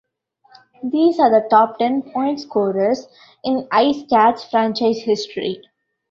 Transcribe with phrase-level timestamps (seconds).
[0.81, 3.05] These are the top ten point-scorers
[3.43, 5.61] in IceCat's franchise history.